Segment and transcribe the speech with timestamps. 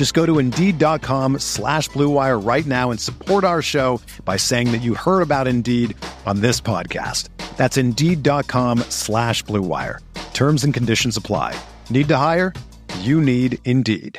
[0.00, 4.80] Just go to Indeed.com slash BlueWire right now and support our show by saying that
[4.80, 7.28] you heard about Indeed on this podcast.
[7.58, 9.98] That's Indeed.com slash BlueWire.
[10.32, 11.54] Terms and conditions apply.
[11.90, 12.54] Need to hire?
[13.00, 14.18] You need Indeed.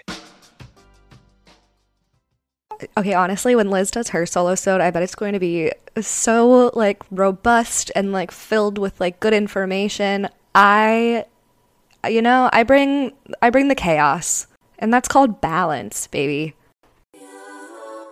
[2.95, 6.69] okay, honestly, when Liz does her solo sode, I bet it's going to be so
[6.75, 10.29] like robust and like filled with like good information.
[10.53, 11.25] I
[12.07, 14.45] you know, I bring I bring the chaos.
[14.81, 16.55] And that's called balance, baby.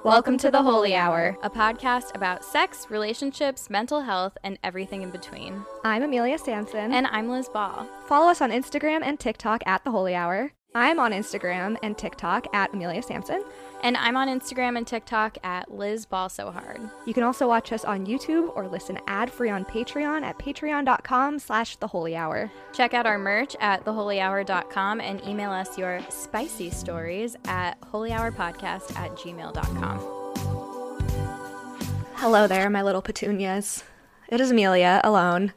[0.05, 5.09] Welcome to the Holy Hour, a podcast about sex, relationships, mental health, and everything in
[5.09, 5.65] between.
[5.83, 6.93] I'm Amelia Samson.
[6.93, 7.85] And I'm Liz Ball.
[8.07, 10.53] Follow us on Instagram and TikTok at the Holy Hour.
[10.75, 13.43] I'm on Instagram and TikTok at Amelia Samson.
[13.81, 16.79] And I'm on Instagram and TikTok at Liz Ball So Hard.
[17.07, 21.77] You can also watch us on YouTube or listen ad-free on Patreon at patreon.com slash
[21.77, 22.51] the holy hour.
[22.73, 29.11] Check out our merch at theholyhour.com and email us your spicy stories at holyhourpodcast at
[29.15, 29.99] gmail.com.
[32.15, 33.85] Hello there, my little petunias.
[34.27, 35.53] It is Amelia alone.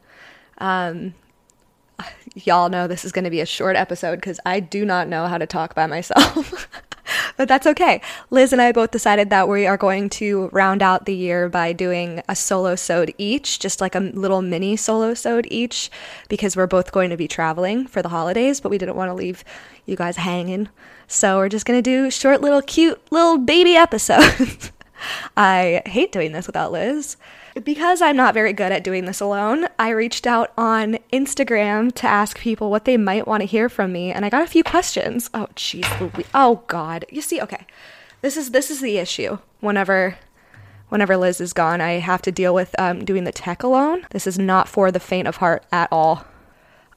[0.57, 1.13] Um,
[2.35, 5.27] y'all know this is going to be a short episode because I do not know
[5.27, 6.67] how to talk by myself.
[7.37, 8.01] but that's okay.
[8.29, 11.73] Liz and I both decided that we are going to round out the year by
[11.73, 15.91] doing a solo sode each, just like a little mini solo sode each,
[16.29, 19.13] because we're both going to be traveling for the holidays, but we didn't want to
[19.13, 19.43] leave
[19.85, 20.69] you guys hanging.
[21.07, 24.71] So we're just going to do short, little, cute, little baby episodes.
[25.35, 27.17] I hate doing this without Liz.
[27.63, 32.07] Because I'm not very good at doing this alone, I reached out on Instagram to
[32.07, 34.63] ask people what they might want to hear from me, and I got a few
[34.63, 35.29] questions.
[35.35, 37.05] Oh, jeez, oh God.
[37.11, 37.67] You see, okay,
[38.21, 39.37] this is this is the issue.
[39.59, 40.17] Whenever
[40.89, 44.05] whenever Liz is gone, I have to deal with um, doing the tech alone.
[44.11, 46.25] This is not for the faint of heart at all.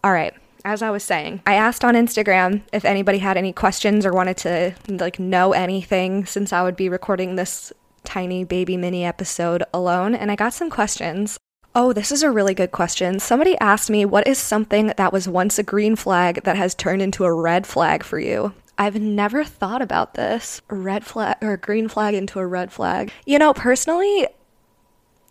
[0.03, 0.34] All right.
[0.65, 4.37] As I was saying, I asked on Instagram if anybody had any questions or wanted
[4.39, 7.72] to like know anything since I would be recording this
[8.06, 11.39] tiny baby mini episode alone, and I got some questions.
[11.75, 13.21] Oh, this is a really good question.
[13.21, 17.03] Somebody asked me, What is something that was once a green flag that has turned
[17.03, 18.55] into a red flag for you?
[18.78, 20.62] I've never thought about this.
[20.71, 23.11] Red flag or green flag into a red flag.
[23.27, 24.27] You know, personally,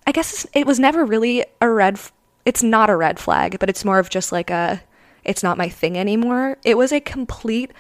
[0.06, 1.96] I guess it was never really a red.
[1.96, 2.14] F-
[2.46, 4.84] it's not a red flag, but it's more of just like a.
[5.24, 6.58] It's not my thing anymore.
[6.64, 7.72] It was a complete.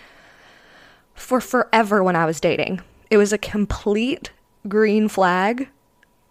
[1.13, 4.31] For forever when I was dating, it was a complete
[4.67, 5.69] green flag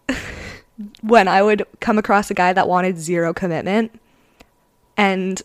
[1.01, 3.99] when I would come across a guy that wanted zero commitment.
[4.97, 5.41] And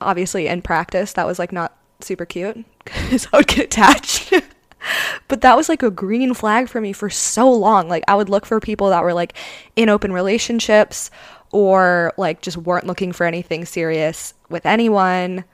[0.00, 4.32] obviously, in practice, that was like not super cute because I would get attached.
[5.28, 7.88] but that was like a green flag for me for so long.
[7.88, 9.34] Like, I would look for people that were like
[9.76, 11.10] in open relationships
[11.50, 15.44] or like just weren't looking for anything serious with anyone.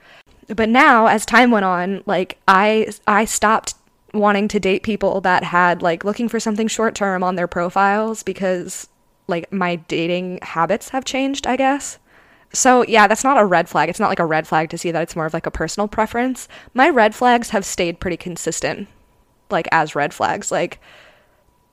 [0.49, 3.75] But now, as time went on, like I I stopped
[4.15, 8.23] wanting to date people that had like looking for something short term on their profiles
[8.23, 8.89] because
[9.27, 11.99] like my dating habits have changed, I guess.
[12.53, 13.89] So, yeah, that's not a red flag.
[13.89, 15.89] It's not like a red flag to see that it's more of like a personal
[15.89, 16.47] preference.
[16.73, 18.87] My red flags have stayed pretty consistent,
[19.51, 20.79] like as red flags, like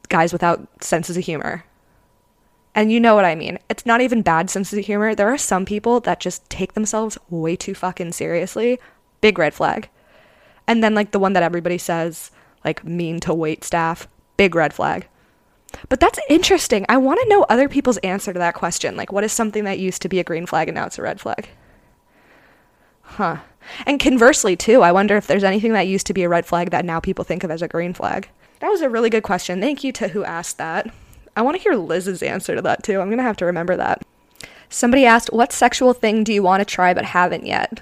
[0.10, 1.66] guys without senses of humor.
[2.74, 3.60] And you know what I mean.
[3.70, 5.14] It's not even bad senses of humor.
[5.14, 8.80] There are some people that just take themselves way too fucking seriously.
[9.20, 9.90] Big red flag.
[10.68, 12.32] And then like the one that everybody says,
[12.64, 15.08] like mean to wait staff, big red flag.
[15.90, 16.86] But that's interesting.
[16.90, 18.96] I want to know other people's answer to that question.
[18.96, 21.02] Like what is something that used to be a green flag and now it's a
[21.02, 21.50] red flag?
[23.02, 23.38] Huh.
[23.86, 26.72] And conversely too, I wonder if there's anything that used to be a red flag
[26.72, 28.30] that now people think of as a green flag.
[28.60, 29.60] That was a really good question.
[29.60, 30.92] Thank you to who asked that.
[31.36, 33.00] I want to hear Liz's answer to that too.
[33.00, 34.04] I'm going to have to remember that.
[34.70, 37.82] Somebody asked, What sexual thing do you want to try but haven't yet?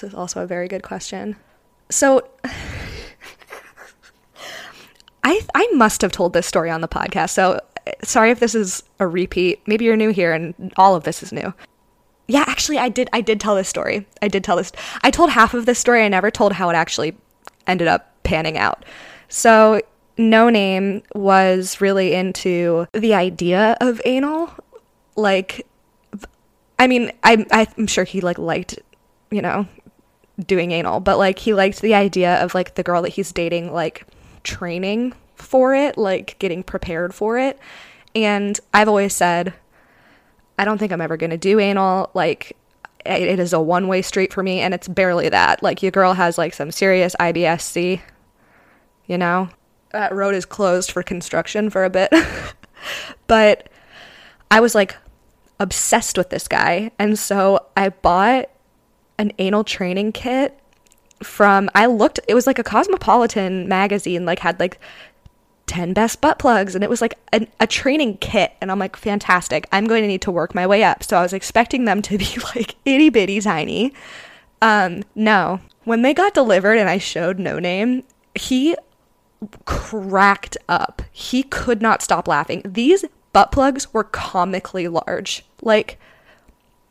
[0.00, 1.34] This is also a very good question.
[1.90, 2.28] So
[5.24, 7.30] I I must have told this story on the podcast.
[7.30, 9.60] So uh, sorry if this is a repeat.
[9.66, 11.52] Maybe you're new here and all of this is new.
[12.28, 14.06] Yeah, actually I did I did tell this story.
[14.22, 14.70] I did tell this.
[15.02, 16.04] I told half of this story.
[16.04, 17.16] I never told how it actually
[17.66, 18.84] ended up panning out.
[19.28, 19.82] So,
[20.16, 24.54] No Name was really into the idea of anal.
[25.16, 25.66] Like
[26.78, 28.78] I mean, I'm I'm sure he like liked,
[29.30, 29.66] you know,
[30.46, 33.72] doing anal, but like he liked the idea of like the girl that he's dating
[33.72, 34.06] like
[34.44, 37.58] training for it, like getting prepared for it.
[38.14, 39.54] And I've always said,
[40.58, 42.10] I don't think I'm ever going to do anal.
[42.14, 42.56] Like,
[43.06, 45.62] it is a one way street for me, and it's barely that.
[45.62, 48.02] Like, your girl has like some serious IBS-C,
[49.06, 49.48] you know?
[49.92, 52.12] That road is closed for construction for a bit.
[53.26, 53.68] but
[54.50, 54.96] I was like
[55.60, 56.90] obsessed with this guy.
[56.98, 58.50] And so I bought
[59.18, 60.58] an anal training kit
[61.22, 64.78] from I looked it was like a Cosmopolitan magazine like had like
[65.66, 68.96] 10 best butt plugs and it was like a, a, training kit and i'm like
[68.96, 69.66] fantastic.
[69.70, 71.02] I'm going to need to work my way up.
[71.02, 73.92] So i was expecting them to be like itty bitty tiny.
[74.62, 75.60] Um no.
[75.84, 78.04] When they got delivered and i showed no name
[78.34, 78.76] he
[79.64, 81.02] cracked up.
[81.12, 82.62] He could not stop laughing.
[82.64, 85.44] These butt plugs were comically large.
[85.62, 85.98] Like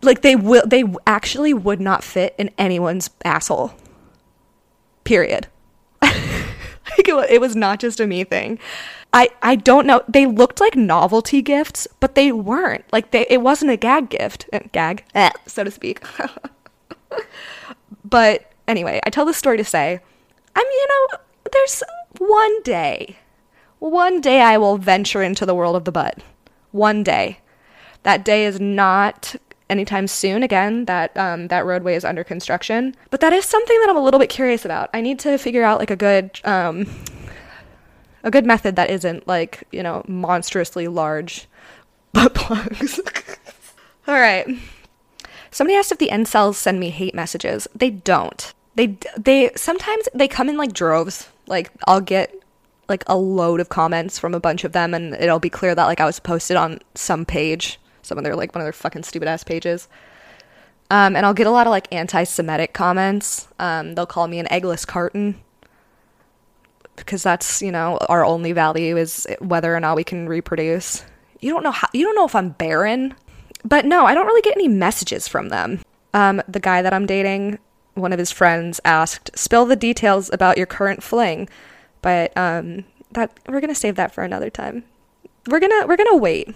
[0.02, 3.74] like they will they actually would not fit in anyone's asshole
[5.04, 5.48] period
[6.98, 8.60] like it, it was not just a me thing.
[9.14, 10.04] I I don't know.
[10.08, 12.86] They looked like novelty gifts, but they weren't.
[12.92, 16.04] Like they it wasn't a gag gift, uh, gag, eh, so to speak.
[18.06, 20.00] but anyway, I tell this story to say,
[20.56, 21.18] I'm you know,
[21.52, 21.84] there's
[22.20, 23.18] one day,
[23.80, 26.20] one day I will venture into the world of the butt.
[26.72, 27.40] One day.
[28.04, 29.36] That day is not
[29.70, 30.44] anytime soon.
[30.44, 34.04] Again, that um, that roadway is under construction, but that is something that I'm a
[34.04, 34.90] little bit curious about.
[34.94, 36.88] I need to figure out like a good um,
[38.24, 41.48] a good method that isn't like you know monstrously large
[42.14, 43.00] butt plugs.
[44.08, 44.48] All right.
[45.52, 47.68] Somebody asked if the incels send me hate messages.
[47.74, 48.54] They don't.
[48.76, 51.30] They they sometimes they come in like droves.
[51.48, 52.34] Like I'll get
[52.90, 55.86] like a load of comments from a bunch of them and it'll be clear that
[55.86, 59.04] like I was posted on some page some of their like one of their fucking
[59.04, 59.88] stupid ass pages.
[60.90, 63.48] Um, and I'll get a lot of like anti-Semitic comments.
[63.60, 65.36] Um, they'll call me an eggless carton
[66.96, 71.06] because that's you know our only value is whether or not we can reproduce.
[71.40, 71.88] You don't know how.
[71.94, 73.16] You don't know if I'm barren,
[73.64, 75.82] but no, I don't really get any messages from them.
[76.14, 77.60] Um, the guy that I'm dating,
[77.94, 81.48] one of his friends asked, "Spill the details about your current fling,"
[82.02, 84.84] but um, that we're gonna save that for another time.
[85.48, 86.56] We're gonna we're gonna wait.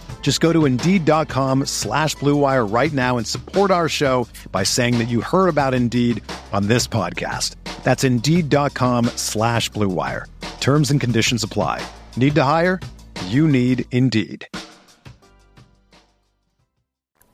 [0.21, 5.09] Just go to Indeed.com slash BlueWire right now and support our show by saying that
[5.09, 6.23] you heard about Indeed
[6.53, 7.55] on this podcast.
[7.83, 10.25] That's Indeed.com slash BlueWire.
[10.61, 11.85] Terms and conditions apply.
[12.15, 12.79] Need to hire?
[13.27, 14.47] You need Indeed.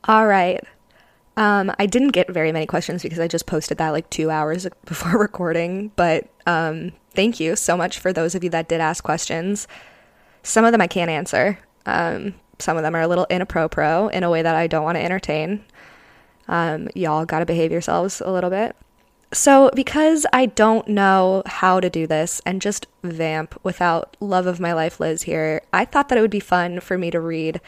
[0.06, 0.62] All right.
[1.36, 4.67] Um, I didn't get very many questions because I just posted that like two hours
[4.86, 9.03] before recording, but um, thank you so much for those of you that did ask
[9.03, 9.67] questions.
[10.41, 11.60] Some of them I can't answer.
[11.86, 14.98] Um, some of them are a little inappropriate in a way that I don't want
[14.98, 15.64] to entertain.
[16.48, 18.76] Um, y'all got to behave yourselves a little bit.
[19.34, 24.60] So, because I don't know how to do this and just vamp without love of
[24.60, 27.60] my life Liz here, I thought that it would be fun for me to read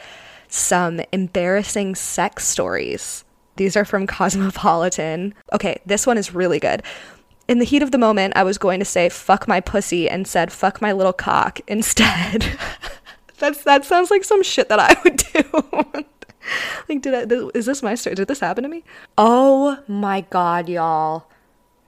[0.48, 3.24] some embarrassing sex stories.
[3.56, 5.34] These are from Cosmopolitan.
[5.52, 6.82] Okay, this one is really good.
[7.46, 10.26] In the heat of the moment, I was going to say fuck my pussy and
[10.26, 12.58] said fuck my little cock instead.
[13.40, 15.94] That's that sounds like some shit that I would do.
[16.88, 17.50] like, did I?
[17.54, 18.14] Is this my story?
[18.14, 18.84] Did this happen to me?
[19.18, 21.26] Oh my god, y'all!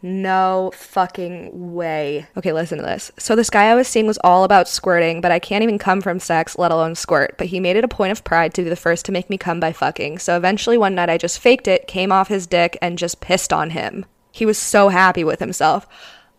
[0.04, 2.26] No fucking way.
[2.36, 3.12] Okay, listen to this.
[3.18, 6.00] So, this guy I was seeing was all about squirting, but I can't even come
[6.00, 7.36] from sex, let alone squirt.
[7.38, 9.38] But he made it a point of pride to be the first to make me
[9.38, 10.18] come by fucking.
[10.18, 13.52] So, eventually, one night I just faked it, came off his dick, and just pissed
[13.52, 14.04] on him.
[14.32, 15.86] He was so happy with himself.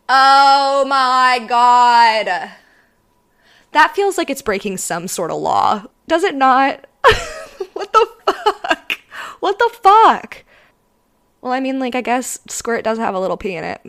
[0.09, 2.51] Oh my god.
[3.73, 5.85] That feels like it's breaking some sort of law.
[6.07, 6.85] Does it not?
[7.73, 8.99] what the fuck?
[9.39, 10.43] What the fuck?
[11.41, 13.81] Well, I mean, like, I guess squirt does have a little pee in it.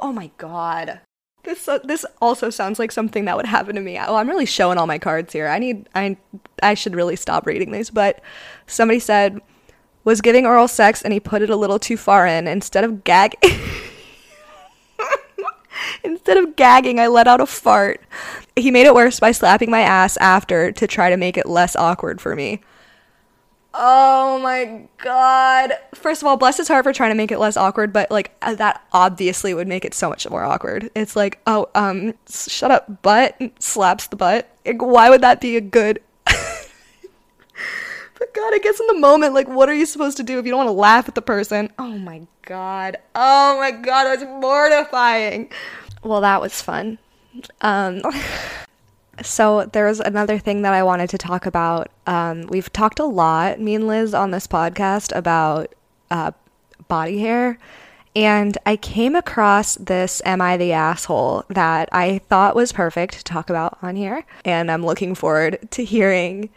[0.00, 1.00] Oh my god.
[1.44, 3.98] This uh, this also sounds like something that would happen to me.
[3.98, 5.48] Oh, I'm really showing all my cards here.
[5.48, 6.16] I need I
[6.62, 7.90] I should really stop reading these.
[7.90, 8.20] But
[8.66, 9.40] somebody said
[10.04, 12.46] was giving oral sex and he put it a little too far in.
[12.46, 13.34] Instead of gag,
[16.04, 18.00] instead of gagging, I let out a fart.
[18.56, 21.76] He made it worse by slapping my ass after to try to make it less
[21.76, 22.60] awkward for me.
[23.74, 25.72] Oh my god.
[25.94, 28.32] First of all, bless his heart for trying to make it less awkward, but like
[28.42, 30.90] uh, that obviously would make it so much more awkward.
[30.94, 34.54] It's like, oh, um, shut up, butt slaps the butt.
[34.66, 36.02] Like, why would that be a good
[38.22, 40.44] But god, I guess in the moment, like what are you supposed to do if
[40.44, 41.70] you don't want to laugh at the person?
[41.78, 42.98] Oh my god.
[43.14, 45.50] Oh my god, that's mortifying.
[46.04, 46.98] Well, that was fun.
[47.60, 48.02] Um
[49.22, 51.90] So there's another thing that I wanted to talk about.
[52.06, 55.74] Um, we've talked a lot, me and Liz, on this podcast about
[56.10, 56.32] uh,
[56.88, 57.58] body hair.
[58.16, 63.24] And I came across this Am I the Asshole that I thought was perfect to
[63.24, 64.24] talk about on here.
[64.44, 66.48] And I'm looking forward to hearing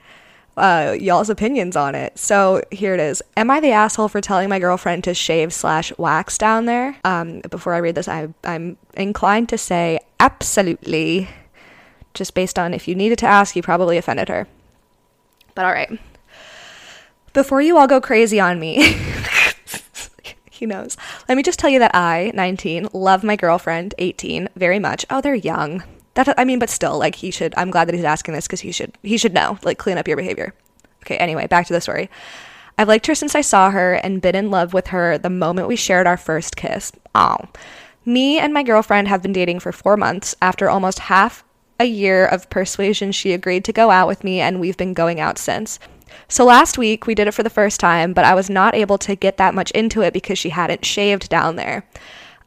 [0.58, 2.18] uh, y'all's opinions on it.
[2.18, 3.22] So here it is.
[3.36, 6.96] Am I the asshole for telling my girlfriend to shave slash wax down there?
[7.04, 11.30] Um, before I read this, I, I'm inclined to say absolutely
[12.14, 14.48] just based on if you needed to ask, you probably offended her.
[15.54, 16.00] But all right.
[17.34, 18.96] Before you all go crazy on me,
[20.50, 20.96] he knows.
[21.28, 25.06] Let me just tell you that I, 19, love my girlfriend, 18, very much.
[25.10, 25.84] Oh, they're young.
[26.16, 27.54] That I mean, but still, like he should.
[27.56, 28.98] I'm glad that he's asking this because he should.
[29.04, 29.60] He should know.
[29.64, 30.54] Like, clean up your behavior.
[31.04, 31.18] Okay.
[31.18, 32.10] Anyway, back to the story.
[32.78, 35.68] I've liked her since I saw her and been in love with her the moment
[35.68, 36.92] we shared our first kiss.
[37.14, 37.38] Oh.
[38.06, 40.36] Me and my girlfriend have been dating for four months.
[40.42, 41.44] After almost half
[41.80, 45.20] a year of persuasion, she agreed to go out with me, and we've been going
[45.20, 45.80] out since.
[46.28, 48.98] So last week, we did it for the first time, but I was not able
[49.00, 51.86] to get that much into it because she hadn't shaved down there.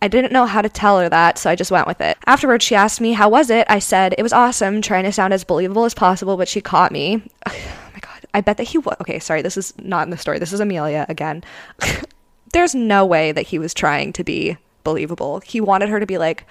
[0.01, 2.17] I didn't know how to tell her that, so I just went with it.
[2.27, 3.67] Afterwards, she asked me, How was it?
[3.69, 6.93] I said, It was awesome, trying to sound as believable as possible, but she caught
[6.93, 7.23] me.
[7.91, 8.95] Oh my god, I bet that he was.
[9.01, 10.39] Okay, sorry, this is not in the story.
[10.39, 11.43] This is Amelia again.
[12.53, 15.41] There's no way that he was trying to be believable.
[15.41, 16.45] He wanted her to be like,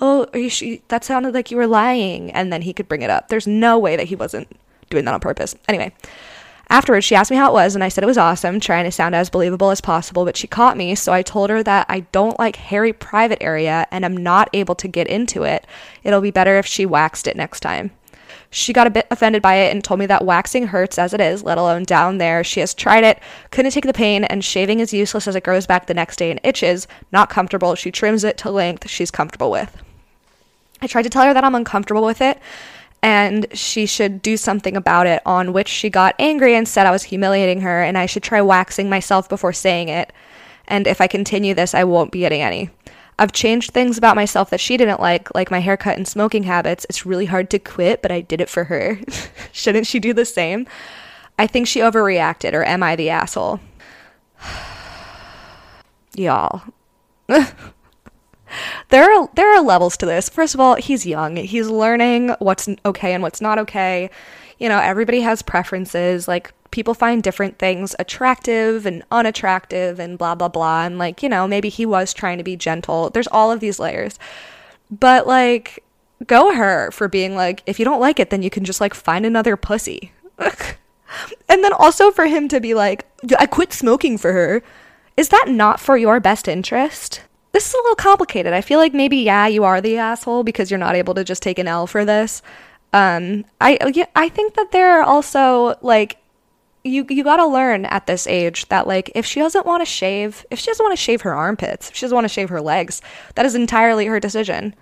[0.00, 2.30] oh, are you sh- that sounded like you were lying.
[2.32, 3.28] And then he could bring it up.
[3.28, 4.48] There's no way that he wasn't
[4.90, 5.54] doing that on purpose.
[5.68, 5.92] Anyway,
[6.68, 8.92] afterwards, she asked me how it was, and I said it was awesome, trying to
[8.92, 10.94] sound as believable as possible, but she caught me.
[10.94, 14.74] So I told her that I don't like hairy private area and I'm not able
[14.76, 15.66] to get into it.
[16.02, 17.92] It'll be better if she waxed it next time.
[18.50, 21.20] She got a bit offended by it and told me that waxing hurts as it
[21.20, 22.42] is, let alone down there.
[22.44, 23.20] She has tried it,
[23.50, 26.30] couldn't take the pain, and shaving is useless as it grows back the next day
[26.30, 26.86] and itches.
[27.12, 27.74] Not comfortable.
[27.74, 29.76] She trims it to length she's comfortable with.
[30.80, 32.38] I tried to tell her that I'm uncomfortable with it
[33.06, 36.90] and she should do something about it, on which she got angry and said I
[36.90, 40.12] was humiliating her and I should try waxing myself before saying it.
[40.66, 42.68] And if I continue this, I won't be getting any.
[43.16, 46.84] I've changed things about myself that she didn't like, like my haircut and smoking habits.
[46.88, 48.98] It's really hard to quit, but I did it for her.
[49.52, 50.66] Shouldn't she do the same?
[51.38, 53.60] I think she overreacted, or am I the asshole?
[56.16, 56.62] Y'all.
[58.88, 60.28] there are there are levels to this.
[60.28, 61.36] First of all, he's young.
[61.36, 64.10] He's learning what's okay and what's not okay.
[64.58, 66.28] You know, everybody has preferences.
[66.28, 71.28] Like people find different things attractive and unattractive and blah blah blah and like, you
[71.28, 73.10] know, maybe he was trying to be gentle.
[73.10, 74.18] There's all of these layers.
[74.90, 75.82] But like
[76.26, 78.94] go her for being like if you don't like it then you can just like
[78.94, 80.12] find another pussy.
[80.38, 83.06] and then also for him to be like
[83.38, 84.62] I quit smoking for her.
[85.16, 87.22] Is that not for your best interest?
[87.56, 88.52] This is a little complicated.
[88.52, 91.42] I feel like maybe yeah, you are the asshole because you're not able to just
[91.42, 92.42] take an L for this.
[92.92, 96.18] Um, I yeah, I think that there are also like
[96.84, 99.86] you you got to learn at this age that like if she doesn't want to
[99.86, 102.50] shave, if she doesn't want to shave her armpits, if she doesn't want to shave
[102.50, 103.00] her legs,
[103.36, 104.74] that is entirely her decision.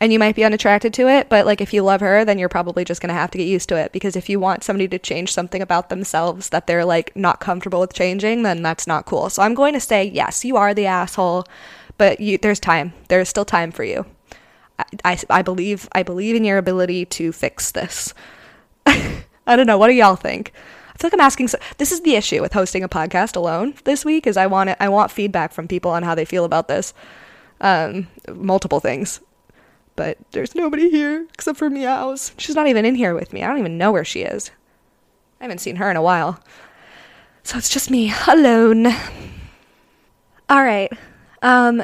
[0.00, 2.48] And you might be unattracted to it, but like if you love her, then you're
[2.48, 4.88] probably just going to have to get used to it because if you want somebody
[4.88, 9.04] to change something about themselves that they're like not comfortable with changing, then that's not
[9.04, 9.28] cool.
[9.28, 11.44] So I'm going to say, yes, you are the asshole
[12.00, 12.94] but you, there's time.
[13.08, 14.06] There is still time for you.
[14.78, 18.14] I, I, I believe I believe in your ability to fix this.
[18.86, 19.76] I don't know.
[19.76, 20.54] What do y'all think?
[20.94, 21.48] I feel like I'm asking.
[21.48, 24.26] So, this is the issue with hosting a podcast alone this week.
[24.26, 26.94] Is I want it, I want feedback from people on how they feel about this.
[27.60, 29.20] um, multiple things.
[29.94, 32.32] But there's nobody here except for Meows.
[32.38, 33.42] She's not even in here with me.
[33.42, 34.50] I don't even know where she is.
[35.38, 36.42] I haven't seen her in a while.
[37.42, 38.86] So it's just me alone.
[40.48, 40.90] All right.
[41.42, 41.82] Um,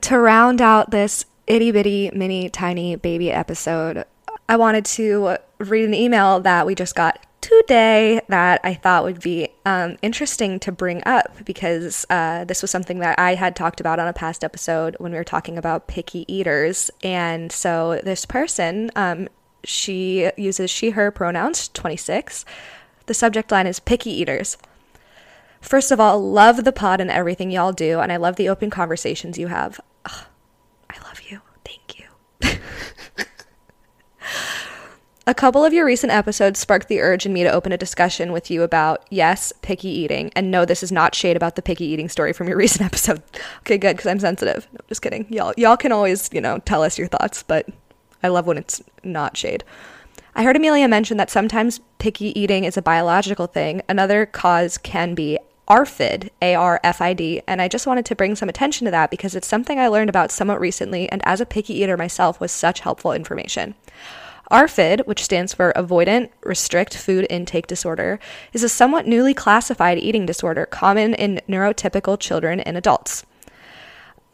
[0.00, 4.04] to round out this itty bitty mini tiny baby episode,
[4.48, 9.20] I wanted to read an email that we just got today that I thought would
[9.20, 13.80] be um, interesting to bring up because uh, this was something that I had talked
[13.80, 16.90] about on a past episode when we were talking about picky eaters.
[17.02, 19.28] And so this person, um,
[19.62, 22.46] she uses she, her pronouns, 26.
[23.06, 24.56] The subject line is picky eaters.
[25.64, 28.68] First of all, love the pod and everything y'all do, and I love the open
[28.68, 29.80] conversations you have.
[30.04, 30.24] Ugh,
[30.90, 31.40] I love you.
[31.64, 32.04] Thank you.
[35.26, 38.30] A couple of your recent episodes sparked the urge in me to open a discussion
[38.30, 40.30] with you about, yes, picky eating.
[40.36, 43.22] And no, this is not shade about the picky eating story from your recent episode.
[43.60, 44.68] Okay, good, because I'm sensitive.
[44.70, 45.26] No, just kidding.
[45.30, 47.66] Y'all, y'all can always, you know, tell us your thoughts, but
[48.22, 49.64] I love when it's not shade.
[50.34, 53.80] I heard Amelia mention that sometimes picky eating is a biological thing.
[53.88, 58.14] Another cause can be ARFID, A R F I D, and I just wanted to
[58.14, 61.40] bring some attention to that because it's something I learned about somewhat recently and as
[61.40, 63.74] a picky eater myself was such helpful information.
[64.50, 68.20] ARFID, which stands for Avoidant Restrict Food Intake Disorder,
[68.52, 73.24] is a somewhat newly classified eating disorder common in neurotypical children and adults.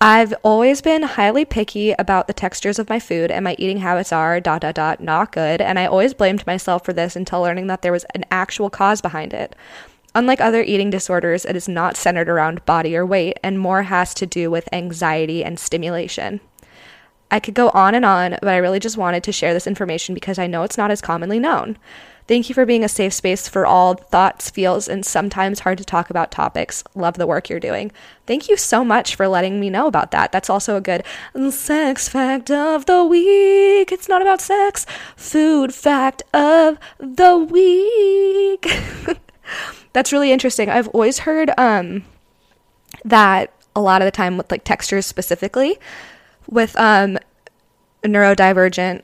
[0.00, 4.12] I've always been highly picky about the textures of my food, and my eating habits
[4.12, 7.68] are dot dot dot not good, and I always blamed myself for this until learning
[7.68, 9.54] that there was an actual cause behind it.
[10.14, 14.12] Unlike other eating disorders, it is not centered around body or weight and more has
[14.14, 16.40] to do with anxiety and stimulation.
[17.30, 20.14] I could go on and on, but I really just wanted to share this information
[20.14, 21.78] because I know it's not as commonly known.
[22.26, 25.84] Thank you for being a safe space for all thoughts, feels, and sometimes hard to
[25.84, 26.84] talk about topics.
[26.94, 27.90] Love the work you're doing.
[28.26, 30.30] Thank you so much for letting me know about that.
[30.30, 31.04] That's also a good
[31.50, 33.90] sex fact of the week.
[33.90, 34.86] It's not about sex,
[35.16, 38.66] food fact of the week.
[39.92, 40.70] That's really interesting.
[40.70, 42.04] I've always heard um,
[43.04, 45.78] that a lot of the time with like textures specifically,
[46.48, 47.18] with um,
[48.02, 49.02] neurodivergent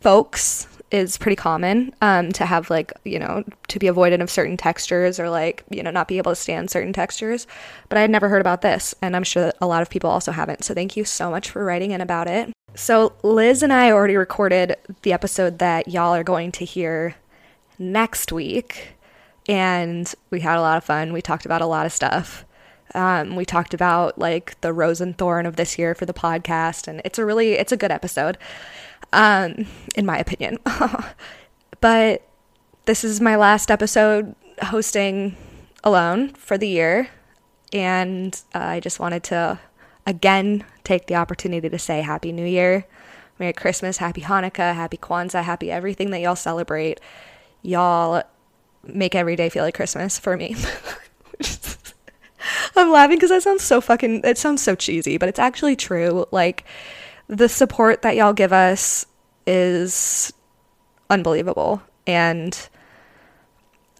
[0.00, 4.56] folks is pretty common um, to have like you know to be avoidant of certain
[4.56, 7.46] textures or like you know not be able to stand certain textures.
[7.88, 10.32] But i had never heard about this and i'm sure a lot of people also
[10.32, 10.64] haven't.
[10.64, 12.52] So thank you so much for writing in about it.
[12.74, 17.16] So liz and i already recorded the episode that y'all are going to hear
[17.78, 18.94] next week
[19.48, 22.44] and we had a lot of fun we talked about a lot of stuff
[22.94, 26.88] um, we talked about like the rose and thorn of this year for the podcast,
[26.88, 28.38] and it's a really it's a good episode,
[29.12, 30.58] um, in my opinion.
[31.80, 32.26] but
[32.86, 35.36] this is my last episode hosting
[35.84, 37.10] alone for the year,
[37.72, 39.58] and uh, I just wanted to
[40.06, 42.86] again take the opportunity to say Happy New Year,
[43.38, 47.00] Merry Christmas, Happy Hanukkah, Happy Kwanzaa, Happy everything that y'all celebrate.
[47.60, 48.22] Y'all
[48.84, 50.56] make every day feel like Christmas for me.
[52.76, 56.26] I'm laughing because that sounds so fucking, it sounds so cheesy, but it's actually true.
[56.30, 56.64] Like,
[57.28, 59.06] the support that y'all give us
[59.46, 60.32] is
[61.10, 61.82] unbelievable.
[62.06, 62.68] And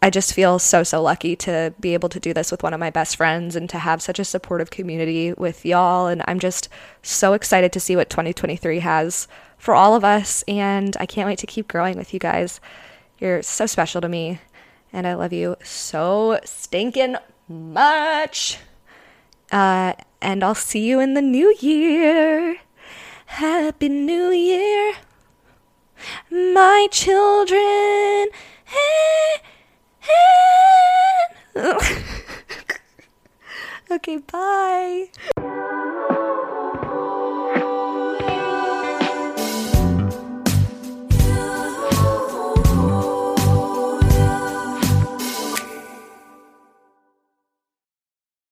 [0.01, 2.81] I just feel so, so lucky to be able to do this with one of
[2.81, 6.07] my best friends and to have such a supportive community with y'all.
[6.07, 6.69] And I'm just
[7.03, 10.45] so excited to see what 2023 has for all of us.
[10.47, 12.61] And I can't wait to keep growing with you guys.
[13.19, 14.41] You're so special to me.
[14.93, 17.17] And I love you so stinking
[17.49, 18.59] much.
[19.51, 22.59] Uh, and I'll see you in the new year.
[23.27, 24.95] Happy New Year,
[26.31, 28.29] my children.
[33.91, 35.09] okay, bye.